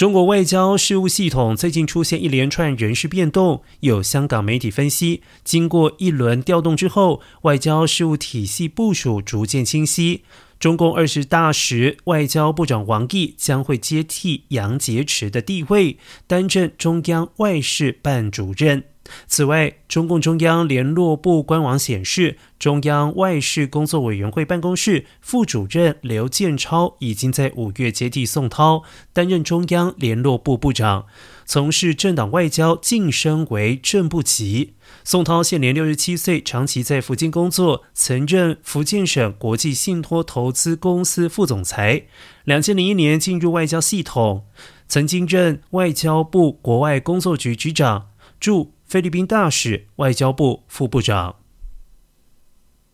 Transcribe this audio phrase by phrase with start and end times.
[0.00, 10.22] 中国外交事务系统最近出现一连串人事变动，有香港媒体分析，经过一轮调动之后，外交事务体系部署逐渐清晰。
[10.60, 18.84] 中共二十大时，外交部长王毅将会接替杨洁篪的地位，担任中央外事办主任。
[19.26, 28.82] 此外，中共中央联络部官网显示，中央外事工作委员会办公室副主任刘建超已经在五月接替宋涛，
[29.14, 31.06] 担任中央联络部部长，
[31.50, 34.74] 从事政党外交晋升为正部级。
[35.02, 42.04] 宋涛现年六十七岁，长期在福建工作，曾任福建省国际信托投资公司副总裁。
[42.44, 44.44] 两千零一年进入外交系统，
[44.86, 51.39] 曾经任外交部国外工作局局长，驻菲律宾大使、外交部副部长。